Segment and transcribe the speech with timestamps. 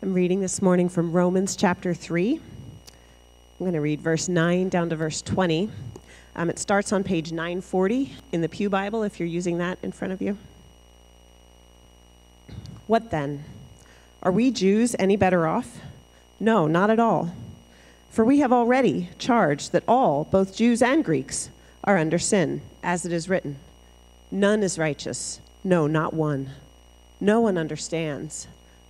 [0.00, 2.36] I'm reading this morning from Romans chapter 3.
[2.36, 2.42] I'm
[3.58, 5.68] going to read verse 9 down to verse 20.
[6.36, 9.90] Um, it starts on page 940 in the Pew Bible if you're using that in
[9.90, 10.38] front of you.
[12.86, 13.42] What then?
[14.22, 15.80] Are we Jews any better off?
[16.38, 17.34] No, not at all.
[18.08, 21.50] For we have already charged that all, both Jews and Greeks,
[21.82, 23.58] are under sin, as it is written
[24.30, 26.50] None is righteous, no, not one.
[27.20, 28.46] No one understands.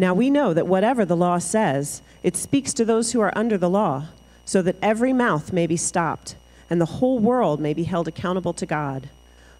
[0.00, 3.58] Now we know that whatever the law says, it speaks to those who are under
[3.58, 4.06] the law,
[4.46, 6.36] so that every mouth may be stopped,
[6.70, 9.10] and the whole world may be held accountable to God.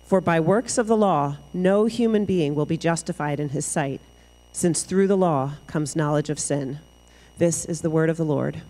[0.06, 4.00] For by works of the law, no human being will be justified in his sight,
[4.50, 6.78] since through the law comes knowledge of sin.
[7.36, 8.62] This is the word of the Lord.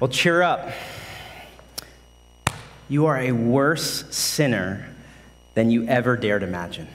[0.00, 0.70] Well, cheer up.
[2.88, 4.88] You are a worse sinner
[5.54, 6.86] than you ever dared imagine.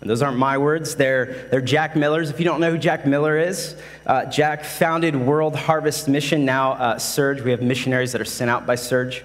[0.00, 2.28] And those aren't my words, they're, they're Jack Miller's.
[2.28, 6.72] If you don't know who Jack Miller is, uh, Jack founded World Harvest Mission, now
[6.72, 7.40] uh, Serge.
[7.40, 9.24] We have missionaries that are sent out by Serge.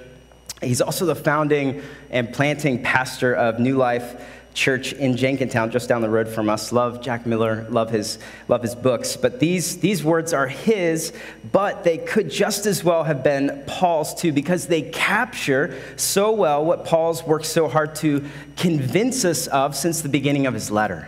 [0.61, 4.23] He's also the founding and planting pastor of New Life
[4.58, 6.72] church in Jenkintown, just down the road from us.
[6.72, 9.16] Love Jack Miller, love his, love his books.
[9.16, 11.14] But these, these words are his,
[11.52, 16.66] but they could just as well have been Paul's too, because they capture so well
[16.66, 21.08] what Paul's worked so hard to convince us of since the beginning of his letter.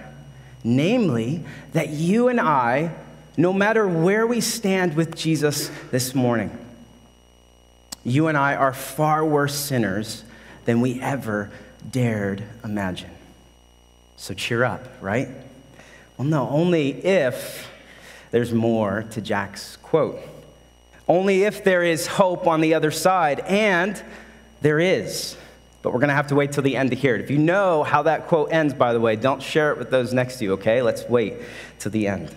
[0.63, 1.43] Namely,
[1.73, 2.93] that you and I,
[3.35, 6.55] no matter where we stand with Jesus this morning,
[8.03, 10.23] you and I are far worse sinners
[10.65, 11.49] than we ever
[11.89, 13.09] dared imagine.
[14.19, 15.29] So cheer up, right?
[16.17, 17.71] Well, no, only if
[18.31, 20.19] there's more to Jack's quote.
[21.07, 24.03] Only if there is hope on the other side, and
[24.59, 25.37] there is.
[25.81, 27.21] But we're going to have to wait till the end to hear it.
[27.21, 30.13] If you know how that quote ends, by the way, don't share it with those
[30.13, 30.81] next to you, okay?
[30.81, 31.35] Let's wait
[31.79, 32.29] till the end.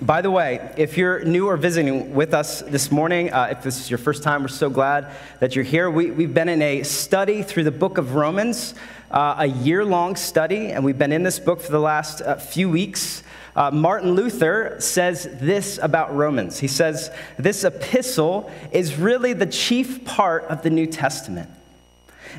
[0.00, 3.78] By the way, if you're new or visiting with us this morning, uh, if this
[3.78, 5.88] is your first time, we're so glad that you're here.
[5.88, 8.74] We, have been in a study through the book of Romans
[9.12, 12.34] uh, a year long study, and we've been in this book for the last uh,
[12.34, 13.22] few weeks.
[13.54, 16.58] Uh, Martin Luther says this about Romans.
[16.58, 21.48] He says, This epistle is really the chief part of the New Testament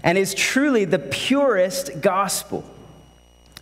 [0.04, 2.70] and is truly the purest gospel.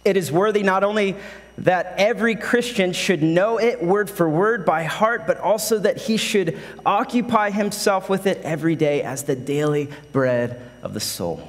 [0.05, 1.15] It is worthy not only
[1.59, 6.17] that every Christian should know it word for word by heart, but also that he
[6.17, 11.47] should occupy himself with it every day as the daily bread of the soul.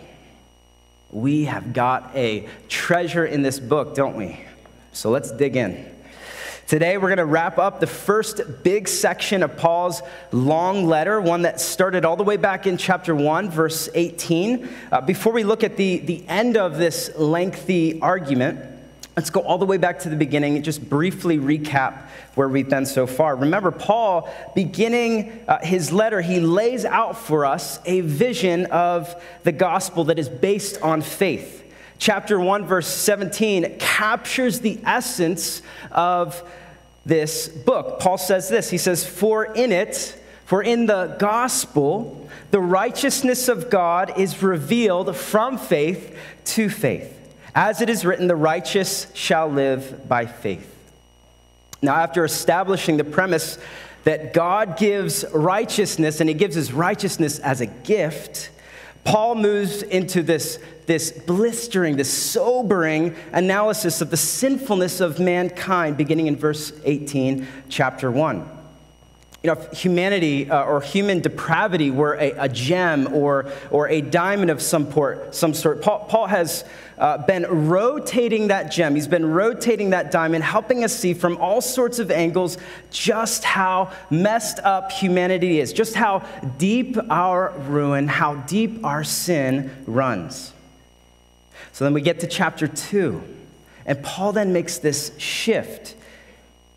[1.10, 4.41] We have got a treasure in this book, don't we?
[4.93, 5.94] So let's dig in.
[6.66, 10.00] Today, we're going to wrap up the first big section of Paul's
[10.32, 14.66] long letter, one that started all the way back in chapter 1, verse 18.
[14.91, 18.60] Uh, before we look at the, the end of this lengthy argument,
[19.14, 22.70] let's go all the way back to the beginning and just briefly recap where we've
[22.70, 23.36] been so far.
[23.36, 29.52] Remember, Paul, beginning uh, his letter, he lays out for us a vision of the
[29.52, 31.63] gospel that is based on faith.
[32.04, 36.47] Chapter 1, verse 17 captures the essence of
[37.06, 37.98] this book.
[37.98, 43.70] Paul says this He says, For in it, for in the gospel, the righteousness of
[43.70, 46.14] God is revealed from faith
[46.44, 47.10] to faith.
[47.54, 50.76] As it is written, the righteous shall live by faith.
[51.81, 53.56] Now, after establishing the premise
[54.02, 58.50] that God gives righteousness and he gives his righteousness as a gift,
[59.05, 66.26] Paul moves into this, this blistering, this sobering analysis of the sinfulness of mankind, beginning
[66.26, 68.54] in verse 18, chapter 1
[69.44, 74.00] you know, if humanity uh, or human depravity were a, a, gem or, or a
[74.00, 76.64] diamond of some, port, some sort, Paul, Paul has
[76.96, 78.94] uh, been rotating that gem.
[78.94, 82.56] He's been rotating that diamond, helping us see from all sorts of angles
[82.90, 86.26] just how messed up humanity is, just how
[86.56, 90.54] deep our ruin, how deep our sin runs.
[91.75, 93.21] So then we get to chapter two,
[93.85, 95.97] and Paul then makes this shift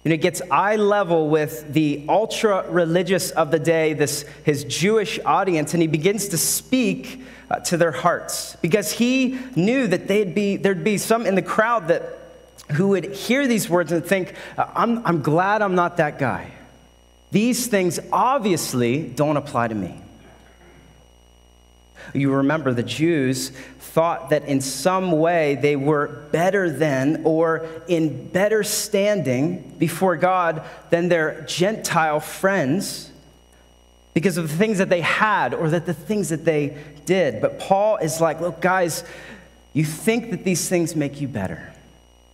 [0.08, 5.20] And it gets eye level with the ultra religious of the day, this, his Jewish
[5.26, 7.22] audience, and he begins to speak
[7.52, 11.42] uh, to their hearts because he knew that they'd be, there'd be some in the
[11.42, 12.04] crowd that,
[12.72, 16.52] who would hear these words and think, uh, I'm, I'm glad I'm not that guy.
[17.32, 20.00] These things obviously don't apply to me.
[22.14, 23.52] You remember the Jews
[23.98, 30.64] thought that in some way they were better than or in better standing before God
[30.92, 33.12] than their Gentile friends
[34.14, 37.42] because of the things that they had or that the things that they did.
[37.42, 39.04] But Paul is like, look, guys,
[39.74, 41.74] you think that these things make you better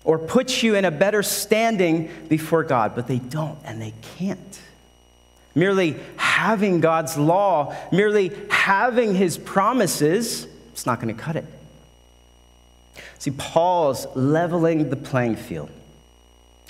[0.03, 4.61] or put you in a better standing before God, but they don't and they can't.
[5.55, 11.45] Merely having God's law, merely having his promises, it's not going to cut it.
[13.19, 15.69] See, Paul's leveling the playing field.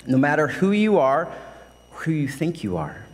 [0.06, 1.32] No matter who you are,
[1.90, 3.06] who you think you are,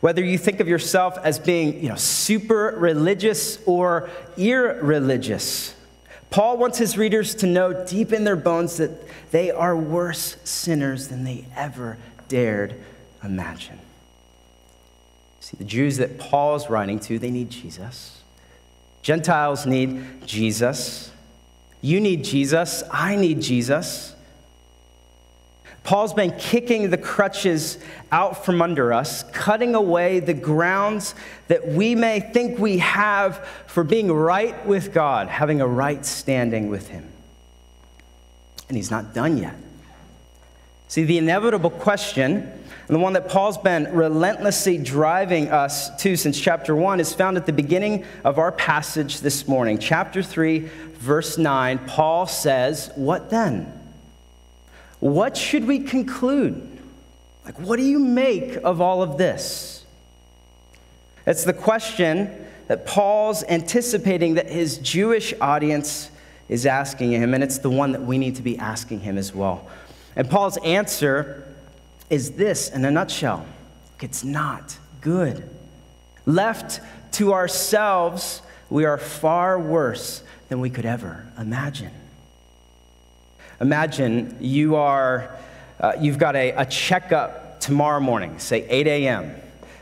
[0.00, 5.76] whether you think of yourself as being you know, super religious or irreligious,
[6.30, 8.90] Paul wants his readers to know deep in their bones that
[9.30, 12.74] they are worse sinners than they ever dared
[13.22, 13.78] imagine.
[15.40, 18.21] See, the Jews that Paul's writing to, they need Jesus.
[19.02, 21.10] Gentiles need Jesus.
[21.80, 22.82] You need Jesus.
[22.90, 24.14] I need Jesus.
[25.84, 27.78] Paul's been kicking the crutches
[28.12, 31.16] out from under us, cutting away the grounds
[31.48, 36.68] that we may think we have for being right with God, having a right standing
[36.68, 37.08] with Him.
[38.68, 39.56] And He's not done yet.
[40.92, 46.38] See, the inevitable question and the one that Paul's been relentlessly driving us to since
[46.38, 49.78] chapter 1 is found at the beginning of our passage this morning.
[49.78, 50.68] Chapter 3,
[50.98, 53.72] verse 9, Paul says, What then?
[55.00, 56.78] What should we conclude?
[57.46, 59.86] Like, what do you make of all of this?
[61.26, 62.30] It's the question
[62.68, 66.10] that Paul's anticipating that his Jewish audience
[66.50, 69.34] is asking him, and it's the one that we need to be asking him as
[69.34, 69.66] well.
[70.16, 71.46] And Paul's answer
[72.10, 73.46] is this in a nutshell
[74.00, 75.48] it's not good.
[76.26, 76.80] Left
[77.12, 81.92] to ourselves, we are far worse than we could ever imagine.
[83.60, 85.36] Imagine you are,
[85.78, 89.36] uh, you've got a, a checkup tomorrow morning, say 8 a.m.,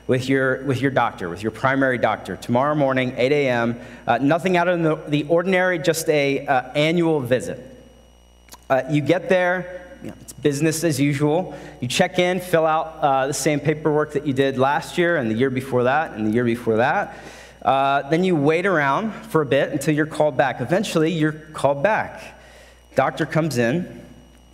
[0.06, 4.56] with your, with your doctor, with your primary doctor, tomorrow morning, 8 a.m., uh, nothing
[4.56, 7.64] out of the, the ordinary, just a uh, annual visit.
[8.68, 11.54] Uh, you get there, you know, it's business as usual.
[11.80, 15.30] You check in, fill out uh, the same paperwork that you did last year and
[15.30, 17.16] the year before that and the year before that.
[17.62, 20.60] Uh, then you wait around for a bit until you're called back.
[20.60, 22.40] Eventually, you're called back.
[22.94, 24.04] Doctor comes in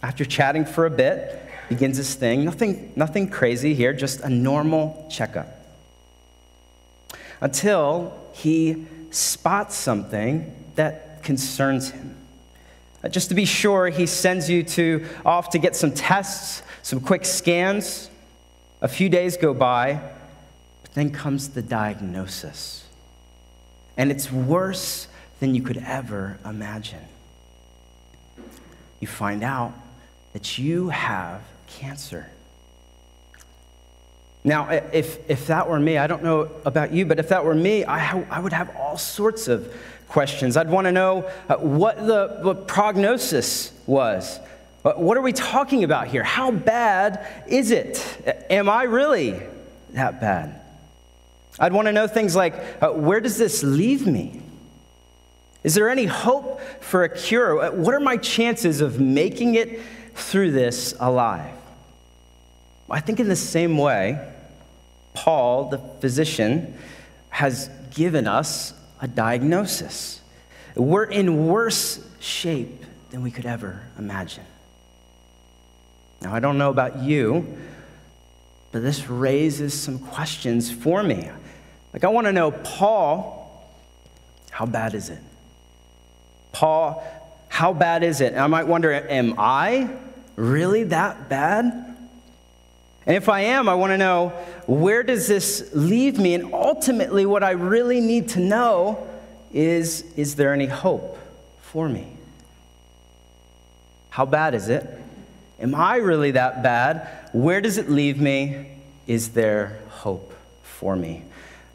[0.02, 2.44] after chatting for a bit, begins his thing.
[2.44, 5.48] Nothing, nothing crazy here, just a normal checkup.
[7.40, 12.16] Until he spots something that concerns him.
[13.06, 16.98] Uh, just to be sure, he sends you to, off to get some tests, some
[16.98, 18.10] quick scans.
[18.80, 20.00] A few days go by,
[20.82, 22.84] but then comes the diagnosis.
[23.96, 25.06] And it's worse
[25.38, 27.04] than you could ever imagine.
[28.98, 29.72] You find out
[30.32, 32.26] that you have cancer.
[34.42, 37.54] Now, if, if that were me, I don't know about you, but if that were
[37.54, 39.72] me, I, I would have all sorts of
[40.08, 40.56] questions.
[40.56, 44.38] I'd want to know uh, what the what prognosis was.
[44.84, 46.22] Uh, what are we talking about here?
[46.22, 48.46] How bad is it?
[48.50, 49.40] Am I really
[49.90, 50.60] that bad?
[51.58, 54.40] I'd want to know things like uh, where does this leave me?
[55.64, 57.60] Is there any hope for a cure?
[57.60, 59.80] Uh, what are my chances of making it
[60.14, 61.52] through this alive?
[62.88, 64.32] I think in the same way,
[65.14, 66.78] Paul, the physician,
[67.30, 70.20] has given us a diagnosis.
[70.74, 74.44] We're in worse shape than we could ever imagine.
[76.20, 77.56] Now, I don't know about you,
[78.72, 81.30] but this raises some questions for me.
[81.92, 83.70] Like, I want to know, Paul,
[84.50, 85.20] how bad is it?
[86.52, 87.02] Paul,
[87.48, 88.32] how bad is it?
[88.32, 89.90] And I might wonder, am I
[90.36, 91.85] really that bad?
[93.06, 94.30] And if I am, I want to know
[94.66, 96.34] where does this leave me?
[96.34, 99.06] And ultimately, what I really need to know
[99.52, 101.16] is is there any hope
[101.60, 102.08] for me?
[104.10, 104.88] How bad is it?
[105.60, 107.08] Am I really that bad?
[107.32, 108.72] Where does it leave me?
[109.06, 111.22] Is there hope for me?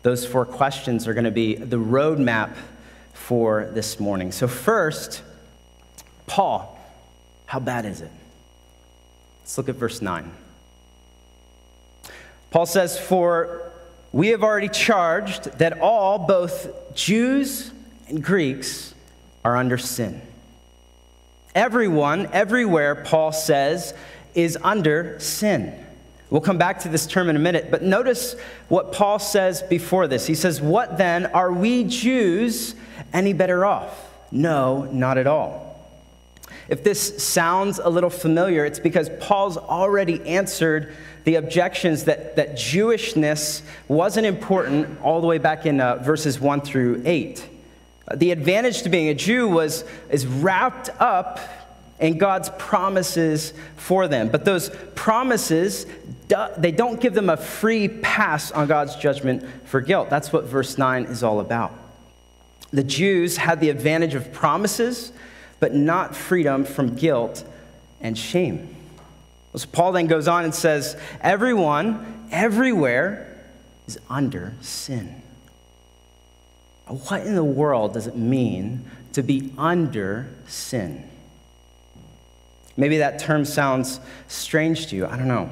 [0.03, 2.55] Those four questions are going to be the roadmap
[3.13, 4.31] for this morning.
[4.31, 5.21] So, first,
[6.27, 6.79] Paul,
[7.45, 8.11] how bad is it?
[9.41, 10.31] Let's look at verse 9.
[12.51, 13.71] Paul says, For
[14.11, 17.71] we have already charged that all, both Jews
[18.07, 18.93] and Greeks,
[19.43, 20.21] are under sin.
[21.55, 23.93] Everyone, everywhere, Paul says,
[24.35, 25.85] is under sin.
[26.29, 28.35] We'll come back to this term in a minute, but notice
[28.69, 30.25] what Paul says before this.
[30.27, 31.25] He says, What then?
[31.27, 32.75] Are we Jews
[33.11, 34.09] any better off?
[34.31, 35.71] No, not at all.
[36.69, 42.53] If this sounds a little familiar, it's because Paul's already answered the objections that, that
[42.53, 47.47] Jewishness wasn't important all the way back in uh, verses 1 through 8.
[48.15, 51.39] The advantage to being a Jew was, is wrapped up
[51.99, 54.29] in God's promises for them.
[54.29, 55.85] But those promises,
[56.57, 60.09] they don't give them a free pass on God's judgment for guilt.
[60.09, 61.71] That's what verse 9 is all about.
[62.71, 65.11] The Jews had the advantage of promises,
[65.59, 67.43] but not freedom from guilt
[67.99, 68.75] and shame.
[69.55, 73.27] So Paul then goes on and says, Everyone, everywhere,
[73.87, 75.21] is under sin.
[76.87, 81.07] What in the world does it mean to be under sin?
[82.77, 85.05] Maybe that term sounds strange to you.
[85.05, 85.49] I don't know.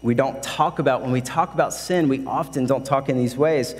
[0.00, 3.36] We don't talk about, when we talk about sin, we often don't talk in these
[3.36, 3.74] ways.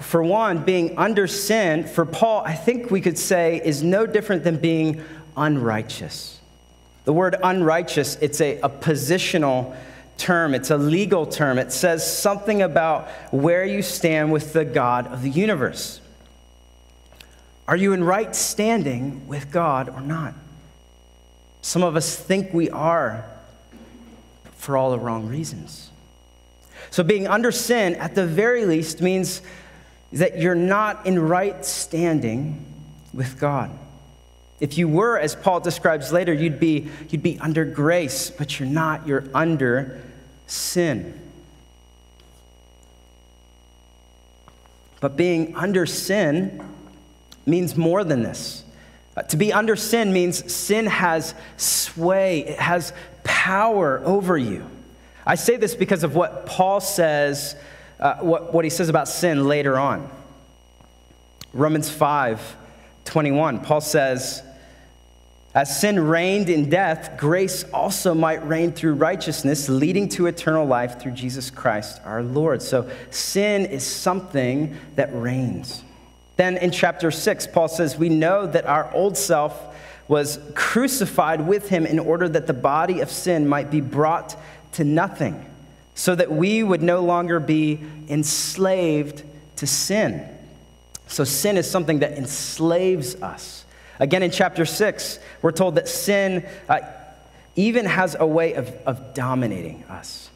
[0.00, 4.44] For one, being under sin, for Paul, I think we could say, is no different
[4.44, 5.02] than being
[5.36, 6.41] unrighteous.
[7.04, 9.76] The word unrighteous, it's a, a positional
[10.18, 11.58] term, it's a legal term.
[11.58, 16.00] It says something about where you stand with the God of the universe.
[17.66, 20.34] Are you in right standing with God or not?
[21.60, 23.24] Some of us think we are
[24.56, 25.90] for all the wrong reasons.
[26.90, 29.40] So, being under sin, at the very least, means
[30.12, 32.64] that you're not in right standing
[33.14, 33.70] with God.
[34.62, 38.68] If you were, as Paul describes later, you'd be, you'd be under grace, but you're
[38.68, 39.08] not.
[39.08, 40.00] You're under
[40.46, 41.20] sin.
[45.00, 46.64] But being under sin
[47.44, 48.62] means more than this.
[49.16, 52.92] Uh, to be under sin means sin has sway, it has
[53.24, 54.64] power over you.
[55.26, 57.56] I say this because of what Paul says,
[57.98, 60.08] uh, what, what he says about sin later on.
[61.52, 62.58] Romans 5
[63.04, 64.44] 21, Paul says,
[65.54, 70.98] as sin reigned in death, grace also might reign through righteousness, leading to eternal life
[70.98, 72.62] through Jesus Christ our Lord.
[72.62, 75.82] So sin is something that reigns.
[76.36, 79.74] Then in chapter 6, Paul says, We know that our old self
[80.08, 84.36] was crucified with him in order that the body of sin might be brought
[84.72, 85.44] to nothing,
[85.94, 87.78] so that we would no longer be
[88.08, 89.22] enslaved
[89.56, 90.26] to sin.
[91.08, 93.61] So sin is something that enslaves us.
[94.02, 96.80] Again, in chapter 6, we're told that sin uh,
[97.54, 100.28] even has a way of, of dominating us.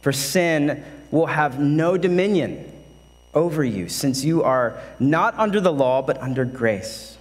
[0.00, 2.72] For sin will have no dominion
[3.34, 7.18] over you, since you are not under the law, but under grace.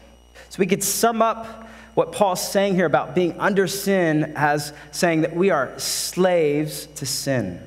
[0.49, 5.21] So we could sum up what Paul's saying here about being under sin as saying
[5.21, 7.59] that we are slaves to sin.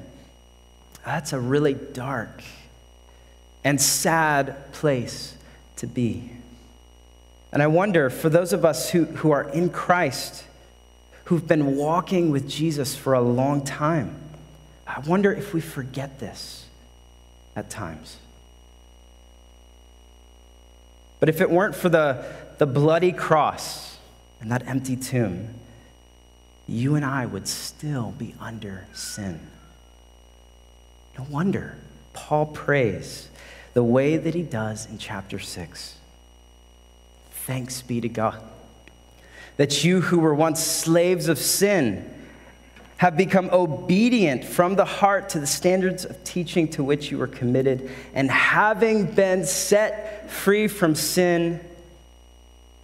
[1.05, 2.45] That's a really dark
[3.65, 5.37] and sad place
[5.79, 6.31] to be.
[7.53, 10.45] And I wonder, for those of us who, who are in Christ,
[11.25, 14.17] who've been walking with Jesus for a long time,
[14.87, 16.67] I wonder if we forget this
[17.55, 18.17] at times.
[21.21, 22.25] But if it weren't for the,
[22.59, 23.99] the bloody cross
[24.41, 25.55] and that empty tomb,
[26.67, 29.41] you and I would still be under sin.
[31.19, 31.77] No wonder
[32.13, 33.29] Paul prays
[33.75, 35.97] the way that he does in chapter 6.
[37.47, 38.43] Thanks be to God
[39.57, 42.09] that you who were once slaves of sin
[42.97, 47.27] have become obedient from the heart to the standards of teaching to which you were
[47.27, 51.61] committed, and having been set free from sin,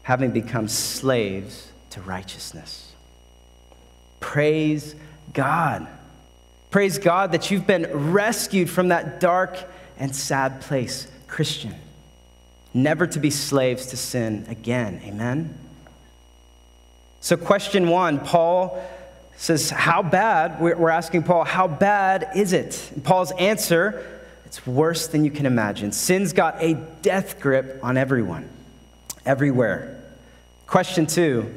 [0.03, 2.93] having become slaves to righteousness.
[4.19, 4.97] Praise
[5.33, 5.87] God.
[6.71, 9.57] Praise God that you've been rescued from that dark
[9.99, 11.75] and sad place, Christian
[12.75, 15.01] never to be slaves to sin again.
[15.05, 15.57] Amen?
[17.21, 18.83] So, question one Paul
[19.37, 20.61] says, How bad?
[20.61, 22.91] We're asking Paul, How bad is it?
[22.95, 25.93] And Paul's answer, It's worse than you can imagine.
[25.93, 28.49] Sin's got a death grip on everyone,
[29.25, 29.95] everywhere.
[30.67, 31.53] Question two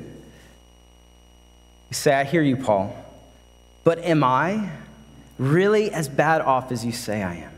[1.89, 2.96] You say, I hear you, Paul,
[3.84, 4.70] but am I
[5.38, 7.51] really as bad off as you say I am?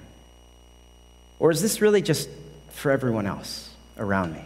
[1.40, 2.30] Or is this really just
[2.74, 4.44] for everyone else around me.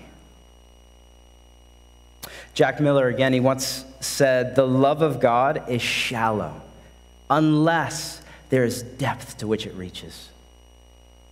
[2.53, 6.61] Jack Miller, again, he once said, The love of God is shallow,
[7.29, 10.29] unless there is depth to which it reaches.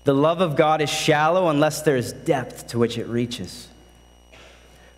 [0.04, 3.68] The love of God is shallow unless there is depth to which it reaches.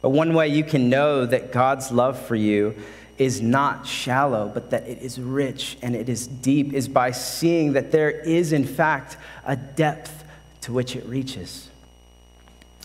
[0.01, 2.75] But one way you can know that God's love for you
[3.17, 7.73] is not shallow, but that it is rich and it is deep, is by seeing
[7.73, 10.23] that there is, in fact, a depth
[10.61, 11.66] to which it reaches.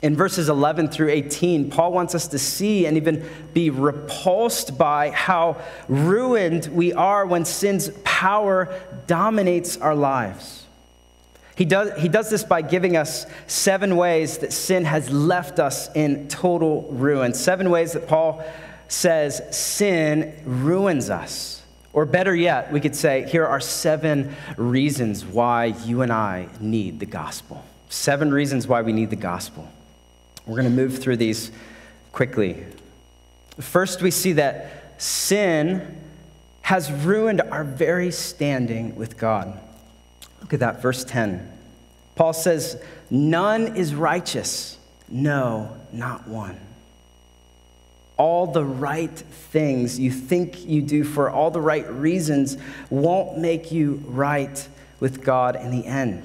[0.02, 5.10] In verses 11 through 18, Paul wants us to see and even be repulsed by
[5.10, 10.66] how ruined we are when sin's power dominates our lives.
[11.54, 15.88] He does, he does this by giving us seven ways that sin has left us
[15.94, 17.32] in total ruin.
[17.32, 18.44] Seven ways that Paul
[18.88, 21.62] says sin ruins us.
[21.92, 26.98] Or better yet, we could say, here are seven reasons why you and I need
[26.98, 27.62] the gospel.
[27.88, 29.70] Seven reasons why we need the gospel.
[30.46, 31.50] We're going to move through these
[32.12, 32.64] quickly.
[33.60, 36.00] First, we see that sin
[36.62, 39.58] has ruined our very standing with God.
[40.40, 41.50] Look at that, verse 10.
[42.14, 46.58] Paul says, None is righteous, no, not one.
[48.16, 52.56] All the right things you think you do for all the right reasons
[52.90, 54.68] won't make you right
[55.00, 56.22] with God in the end.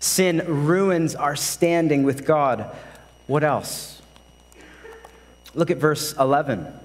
[0.00, 2.74] Sin ruins our standing with God.
[3.26, 4.02] What else?
[5.54, 6.80] Look at verse 11.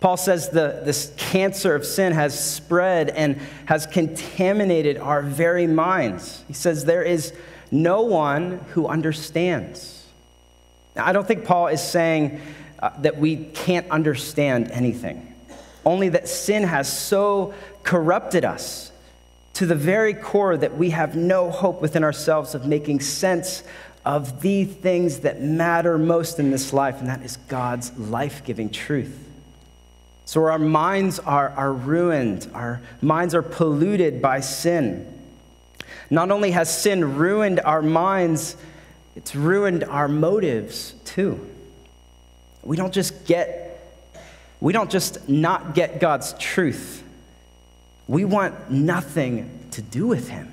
[0.00, 6.44] Paul says the, this cancer of sin has spread and has contaminated our very minds.
[6.46, 7.32] He says there is
[7.70, 10.06] no one who understands.
[10.94, 12.40] Now, I don't think Paul is saying
[12.80, 15.34] uh, that we can't understand anything,
[15.86, 18.92] only that sin has so corrupted us
[19.54, 23.62] to the very core that we have no hope within ourselves of making sense
[24.04, 28.68] of the things that matter most in this life, and that is God's life giving
[28.68, 29.18] truth.
[30.26, 35.10] So our minds are, are ruined, our minds are polluted by sin.
[36.10, 38.56] Not only has sin ruined our minds,
[39.16, 41.50] it's ruined our motives too.
[42.62, 44.02] We don't just get,
[44.60, 47.02] we don't just not get God's truth.
[48.06, 50.52] We want nothing to do with Him,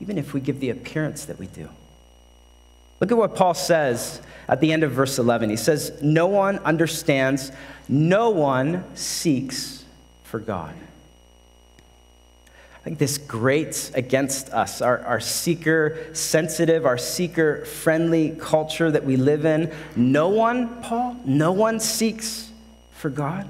[0.00, 1.68] even if we give the appearance that we do.
[3.04, 5.50] Look at what Paul says at the end of verse 11.
[5.50, 7.52] He says, No one understands,
[7.86, 9.84] no one seeks
[10.22, 10.74] for God.
[12.48, 19.04] I think this grates against us, our, our seeker sensitive, our seeker friendly culture that
[19.04, 19.70] we live in.
[19.94, 22.50] No one, Paul, no one seeks
[22.92, 23.46] for God.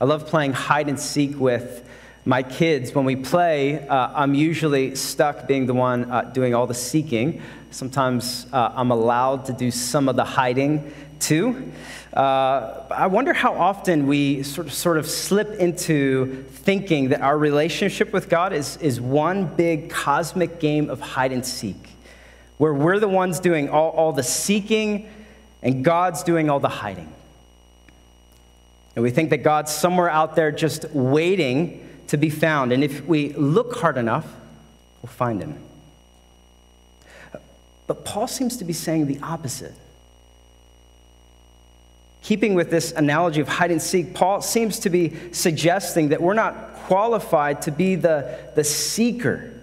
[0.00, 1.86] I love playing hide and seek with
[2.30, 6.64] my kids, when we play, uh, I'm usually stuck being the one uh, doing all
[6.64, 7.42] the seeking.
[7.72, 11.72] Sometimes uh, I'm allowed to do some of the hiding too.
[12.14, 17.36] Uh, I wonder how often we sort of, sort of slip into thinking that our
[17.36, 21.88] relationship with God is, is one big cosmic game of hide and seek,
[22.58, 25.10] where we're the ones doing all, all the seeking
[25.64, 27.12] and God's doing all the hiding.
[28.94, 32.72] And we think that God's somewhere out there just waiting to be found.
[32.72, 34.26] And if we look hard enough,
[35.00, 35.56] we'll find him.
[37.86, 39.74] But Paul seems to be saying the opposite.
[42.22, 46.34] Keeping with this analogy of hide and seek, Paul seems to be suggesting that we're
[46.34, 49.54] not qualified to be the, the seeker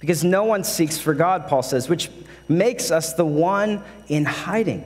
[0.00, 2.10] because no one seeks for God, Paul says, which
[2.48, 4.84] makes us the one in hiding.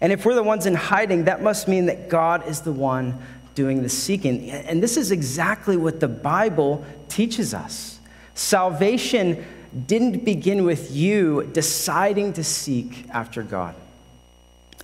[0.00, 3.22] And if we're the ones in hiding, that must mean that God is the one
[3.54, 4.50] doing the seeking.
[4.50, 8.00] And this is exactly what the Bible teaches us.
[8.34, 9.44] Salvation
[9.86, 13.74] didn't begin with you deciding to seek after God,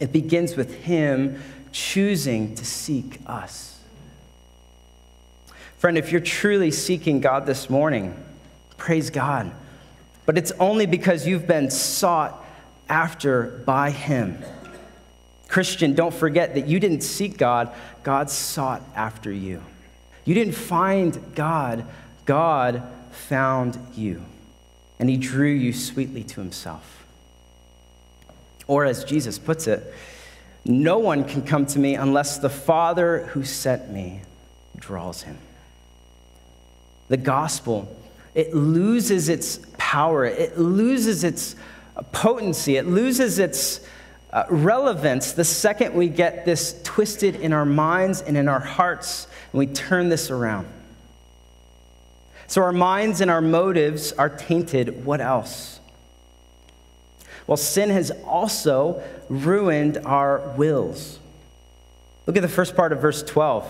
[0.00, 3.78] it begins with Him choosing to seek us.
[5.78, 8.16] Friend, if you're truly seeking God this morning,
[8.76, 9.52] praise God.
[10.24, 12.44] But it's only because you've been sought
[12.88, 14.42] after by Him.
[15.48, 19.62] Christian, don't forget that you didn't seek God, God sought after you.
[20.24, 21.84] You didn't find God,
[22.24, 22.82] God
[23.12, 24.22] found you.
[24.98, 27.06] And he drew you sweetly to himself.
[28.66, 29.94] Or as Jesus puts it,
[30.64, 34.22] no one can come to me unless the Father who sent me
[34.76, 35.38] draws him.
[37.08, 37.88] The gospel,
[38.34, 41.54] it loses its power, it loses its
[42.10, 43.80] potency, it loses its
[44.36, 49.26] uh, relevance the second we get this twisted in our minds and in our hearts
[49.50, 50.68] and we turn this around.
[52.46, 55.06] So our minds and our motives are tainted.
[55.06, 55.80] What else?
[57.46, 61.18] Well, sin has also ruined our wills.
[62.26, 63.66] Look at the first part of verse 12.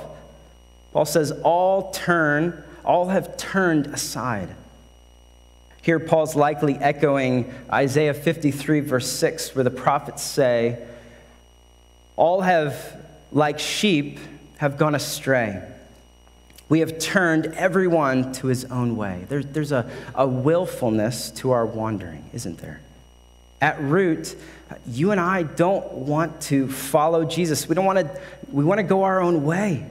[0.93, 4.49] Paul says, all turn, all have turned aside.
[5.87, 10.85] Here, Paul's likely echoing Isaiah 53, verse 6, where the prophets say,
[12.16, 14.18] All have, like sheep,
[14.57, 15.62] have gone astray.
[16.68, 19.27] We have turned everyone to his own way.
[19.29, 22.81] There, there's a, a willfulness to our wandering, isn't there?
[23.61, 24.35] At root,
[24.88, 27.68] you and I don't want to follow Jesus.
[27.68, 28.20] We don't want to,
[28.51, 29.88] we want to go our own way.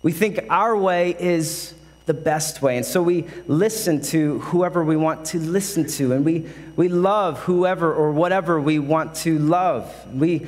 [0.00, 1.74] We think our way is
[2.06, 2.76] the best way.
[2.76, 7.40] And so we listen to whoever we want to listen to, and we, we love
[7.40, 9.92] whoever or whatever we want to love.
[10.14, 10.46] We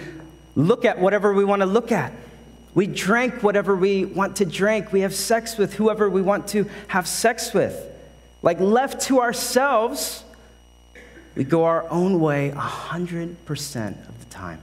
[0.54, 2.12] look at whatever we want to look at.
[2.74, 4.92] We drink whatever we want to drink.
[4.92, 7.90] We have sex with whoever we want to have sex with.
[8.42, 10.24] Like left to ourselves,
[11.34, 14.60] we go our own way 100% of the time.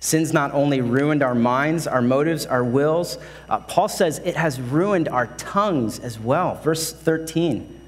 [0.00, 3.18] Sin's not only ruined our minds, our motives, our wills,
[3.50, 6.54] uh, Paul says it has ruined our tongues as well.
[6.56, 7.80] Verse 13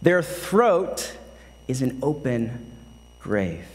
[0.00, 1.16] Their throat
[1.66, 2.70] is an open
[3.18, 3.66] grave.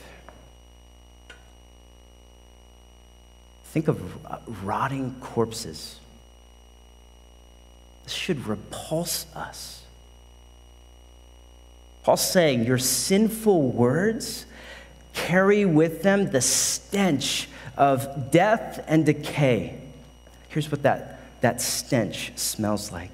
[3.66, 6.00] Think of uh, rotting corpses.
[8.06, 9.84] This should repulse us.
[12.04, 14.46] Paul's saying your sinful words
[15.14, 19.80] carry with them the stench of death and decay.
[20.50, 23.12] Here's what that, that stench smells like.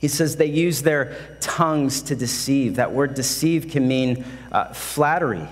[0.00, 2.76] He says they use their tongues to deceive.
[2.76, 5.46] That word deceive can mean uh, flattery.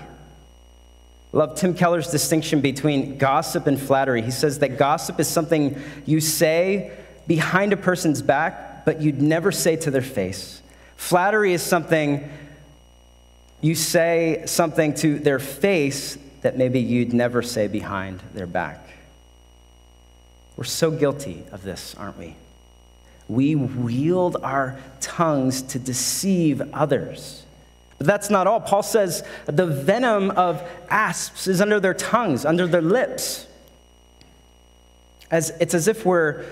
[1.33, 4.21] Love Tim Keller's distinction between gossip and flattery.
[4.21, 9.51] He says that gossip is something you say behind a person's back, but you'd never
[9.51, 10.61] say to their face.
[10.95, 12.29] Flattery is something
[13.59, 18.87] you say something to their face that maybe you'd never say behind their back.
[20.55, 22.37] We're so guilty of this, aren't we?
[23.27, 27.43] We wield our tongues to deceive others.
[27.97, 28.61] But that's not all.
[28.61, 33.45] Paul says the venom of asps is under their tongues, under their lips.
[35.29, 36.45] As, it's as if we're,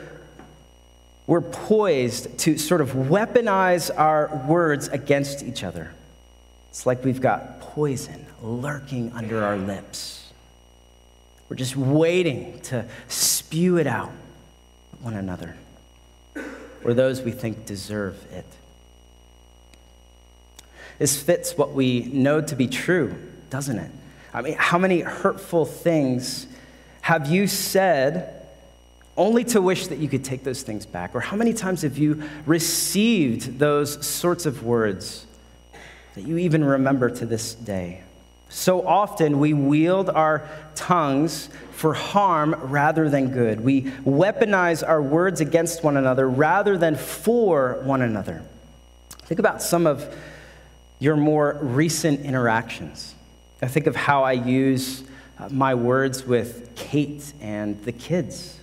[1.25, 5.93] we're poised to sort of weaponize our words against each other.
[6.75, 10.33] It's like we've got poison lurking under our lips.
[11.47, 14.11] We're just waiting to spew it out
[14.91, 15.55] at one another
[16.83, 18.45] or those we think deserve it.
[20.99, 23.15] This fits what we know to be true,
[23.49, 23.91] doesn't it?
[24.33, 26.45] I mean, how many hurtful things
[26.99, 28.47] have you said
[29.15, 31.15] only to wish that you could take those things back?
[31.15, 35.24] Or how many times have you received those sorts of words
[36.15, 38.01] that you even remember to this day?
[38.49, 43.60] So often we wield our tongues for harm rather than good.
[43.60, 48.43] We weaponize our words against one another rather than for one another.
[49.23, 50.15] Think about some of
[50.99, 53.13] your more recent interactions.
[53.62, 55.04] I think of how I use
[55.38, 58.58] uh, my words with Kate and the kids.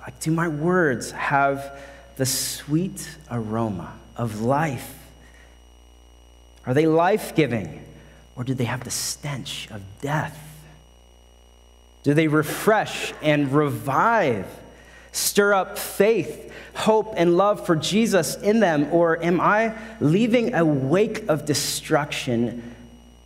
[0.00, 1.78] Like, Do my words have
[2.16, 5.05] the sweet aroma of life?
[6.66, 7.84] Are they life giving?
[8.34, 10.38] Or do they have the stench of death?
[12.02, 14.46] Do they refresh and revive,
[15.10, 18.92] stir up faith, hope, and love for Jesus in them?
[18.92, 22.74] Or am I leaving a wake of destruction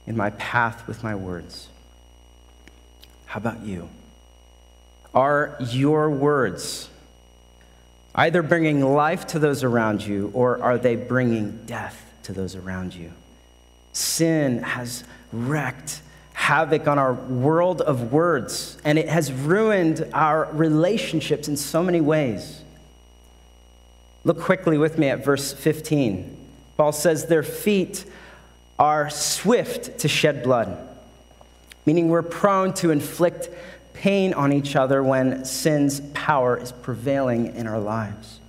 [0.07, 1.69] in my path with my words?
[3.27, 3.89] How about you?
[5.15, 6.89] Are your words
[8.15, 12.95] either bringing life to those around you or are they bringing death to those around
[12.95, 13.13] you?
[13.93, 21.49] Sin has wrecked havoc on our world of words, and it has ruined our relationships
[21.49, 22.63] in so many ways.
[24.25, 26.37] Look quickly with me at verse 15.
[26.77, 28.05] Paul says, Their feet
[28.79, 30.79] are swift to shed blood,
[31.85, 33.51] meaning we're prone to inflict
[33.93, 38.41] pain on each other when sin's power is prevailing in our lives.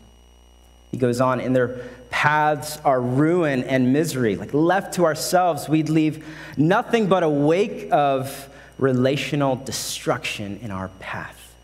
[0.91, 4.35] He goes on, in their paths are ruin and misery.
[4.35, 6.23] Like left to ourselves, we'd leave
[6.57, 11.55] nothing but a wake of relational destruction in our path.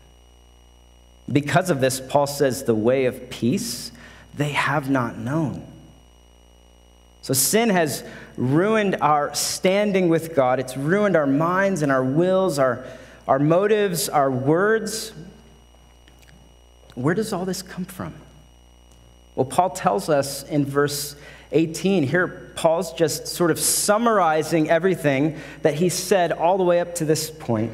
[1.30, 3.92] Because of this, Paul says, the way of peace
[4.34, 5.66] they have not known.
[7.22, 8.04] So sin has
[8.36, 10.60] ruined our standing with God.
[10.60, 12.86] It's ruined our minds and our wills, our,
[13.26, 15.12] our motives, our words.
[16.94, 18.14] Where does all this come from?
[19.38, 21.14] Well, Paul tells us in verse
[21.52, 22.02] 18.
[22.02, 27.04] Here, Paul's just sort of summarizing everything that he said all the way up to
[27.04, 27.70] this point.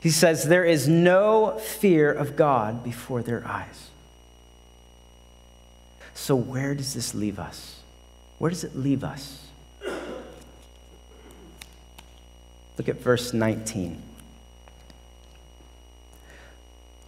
[0.00, 3.90] He says, There is no fear of God before their eyes.
[6.14, 7.80] So, where does this leave us?
[8.38, 9.46] Where does it leave us?
[12.78, 14.02] Look at verse 19.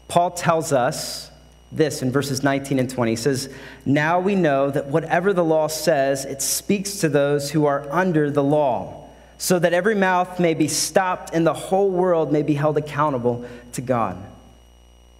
[0.08, 1.30] Paul tells us
[1.70, 3.12] this in verses 19 and 20.
[3.12, 3.48] He says,
[3.84, 8.30] Now we know that whatever the law says, it speaks to those who are under
[8.30, 12.54] the law, so that every mouth may be stopped and the whole world may be
[12.54, 14.16] held accountable to God.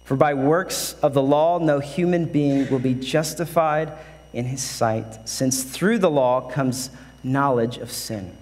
[0.05, 3.93] For by works of the law, no human being will be justified
[4.33, 6.89] in his sight, since through the law comes
[7.23, 8.35] knowledge of sin.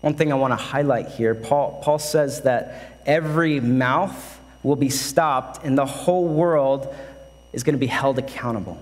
[0.00, 4.88] One thing I want to highlight here Paul, Paul says that every mouth will be
[4.88, 6.94] stopped and the whole world
[7.52, 8.78] is going to be held accountable.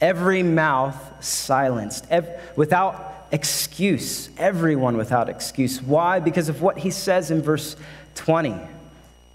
[0.00, 4.30] Every mouth silenced, ev- without excuse.
[4.36, 5.82] Everyone without excuse.
[5.82, 6.20] Why?
[6.20, 7.76] Because of what he says in verse
[8.14, 8.54] 20.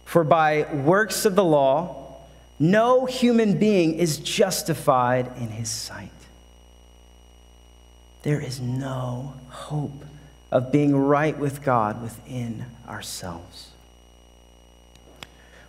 [0.05, 2.15] For by works of the law,
[2.59, 6.09] no human being is justified in his sight.
[8.23, 10.05] There is no hope
[10.51, 13.71] of being right with God within ourselves.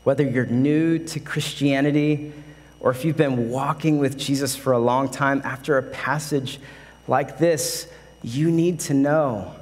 [0.09, 2.33] Whether you're new to Christianity
[2.81, 6.61] or if you've been walking with Jesus for a long time, after a passage
[7.07, 7.87] like this,
[8.23, 9.55] you need to know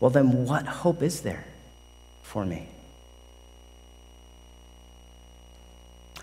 [0.00, 1.44] well, then what hope is there
[2.22, 2.68] for me?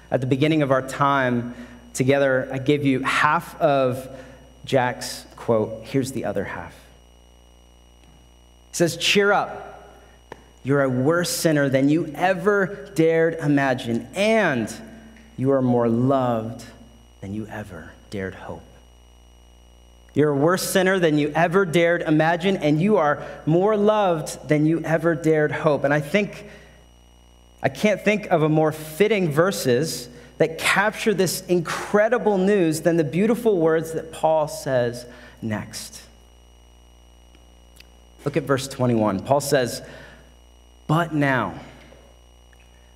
[0.09, 1.53] At the beginning of our time
[1.93, 4.09] together, I gave you half of
[4.65, 5.83] Jack's quote.
[5.83, 6.73] Here's the other half.
[8.71, 9.72] He says, Cheer up.
[10.63, 14.73] You're a worse sinner than you ever dared imagine, and
[15.35, 16.65] you are more loved
[17.21, 18.63] than you ever dared hope.
[20.13, 24.65] You're a worse sinner than you ever dared imagine, and you are more loved than
[24.65, 25.83] you ever dared hope.
[25.83, 26.45] And I think,
[27.61, 33.03] I can't think of a more fitting verses that capture this incredible news than the
[33.03, 35.05] beautiful words that Paul says
[35.41, 36.01] next.
[38.23, 39.21] Look at verse 21.
[39.21, 39.81] Paul says,
[40.87, 41.55] But now,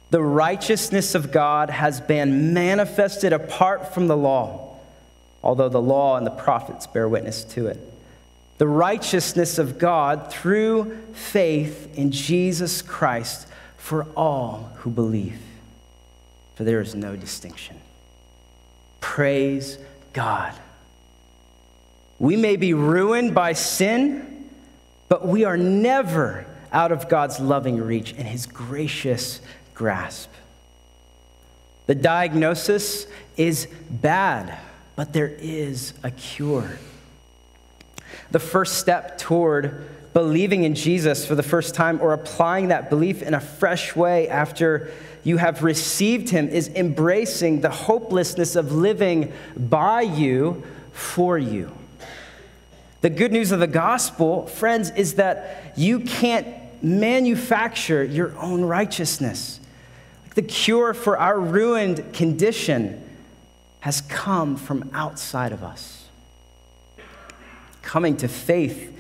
[0.10, 4.80] the righteousness of God has been manifested apart from the law,
[5.44, 7.80] although the law and the prophets bear witness to it.
[8.58, 13.48] The righteousness of God through faith in Jesus Christ
[13.78, 15.40] for all who believe.
[16.56, 17.78] For there is no distinction.
[19.00, 19.78] Praise
[20.14, 20.54] God.
[22.18, 24.38] We may be ruined by sin
[25.10, 29.42] but we are never out of God's loving reach and his gracious
[29.74, 30.30] grasp.
[31.88, 34.58] The diagnosis is bad,
[34.96, 36.78] but there is a cure.
[38.32, 43.22] The first step toward believing in Jesus for the first time or applying that belief
[43.22, 44.92] in a fresh way after
[45.24, 51.72] you have received him is embracing the hopelessness of living by you for you.
[53.02, 56.48] The good news of the gospel, friends, is that you can't
[56.84, 59.60] manufacture your own righteousness.
[60.36, 63.04] The cure for our ruined condition
[63.82, 66.06] has come from outside of us.
[67.82, 68.94] Coming to faith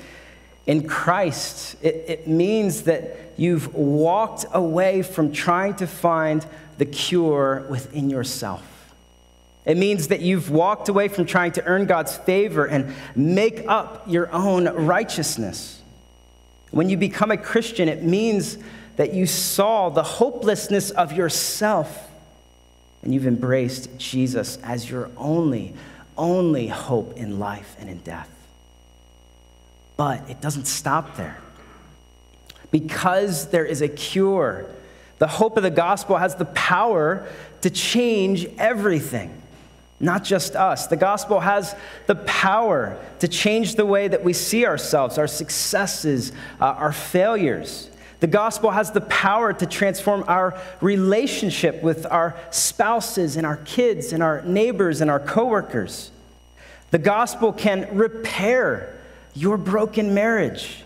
[0.66, 6.46] in Christ, it, it, means that you've walked away from trying to find
[6.78, 8.77] the cure within yourself.
[9.68, 14.04] It means that you've walked away from trying to earn God's favor and make up
[14.08, 15.82] your own righteousness.
[16.72, 18.58] When you become a Christian, it means
[18.96, 22.10] that you saw the hopelessness of yourself
[23.04, 25.74] and you've embraced Jesus as your only,
[26.18, 28.30] only hope in life and in death.
[29.98, 31.40] But it doesn't stop there.
[32.72, 34.66] Because there is a cure,
[35.18, 37.28] the hope of the gospel has the power
[37.62, 39.42] to change everything.
[40.00, 40.88] Not just us.
[40.88, 46.32] The gospel has the power to change the way that we see ourselves, our successes,
[46.62, 47.90] uh, our failures.
[48.20, 54.14] The gospel has the power to transform our relationship with our spouses and our kids
[54.14, 56.12] and our neighbors and our coworkers.
[56.92, 59.00] The gospel can repair
[59.34, 60.84] your broken marriage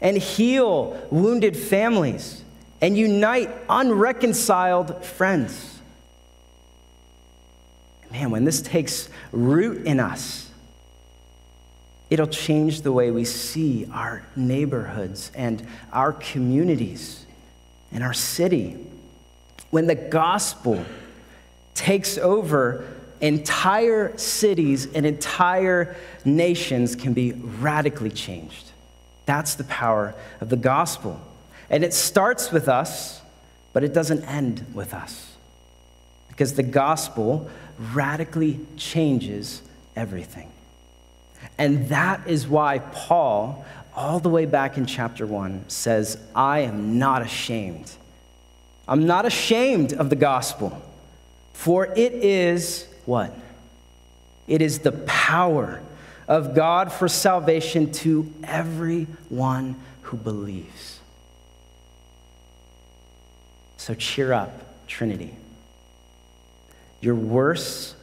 [0.00, 2.42] and heal wounded families
[2.80, 5.75] and unite unreconciled friends
[8.10, 10.50] man, when this takes root in us,
[12.10, 17.26] it'll change the way we see our neighborhoods and our communities
[17.90, 18.76] and our city.
[19.70, 20.84] When the gospel
[21.74, 22.86] takes over,
[23.20, 28.70] entire cities and entire nations can be radically changed.
[29.24, 31.20] That's the power of the gospel.
[31.68, 33.20] And it starts with us,
[33.72, 35.34] but it doesn't end with us.
[36.28, 39.62] Because the gospel radically changes
[39.94, 40.50] everything.
[41.58, 46.98] And that is why Paul, all the way back in chapter 1, says, I am
[46.98, 47.90] not ashamed.
[48.88, 50.80] I'm not ashamed of the gospel,
[51.52, 53.34] for it is what?
[54.46, 55.80] It is the power
[56.28, 61.00] of God for salvation to everyone who believes.
[63.76, 64.52] So cheer up,
[64.86, 65.34] Trinity.
[67.06, 67.94] You're worse,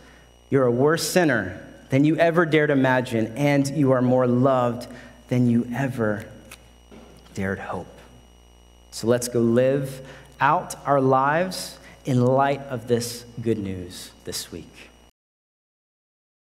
[0.50, 4.88] you're a worse sinner than you ever dared imagine, and you are more loved
[5.28, 6.26] than you ever
[7.34, 8.00] dared hope.
[8.92, 10.08] So let's go live
[10.40, 14.93] out our lives in light of this good news this week.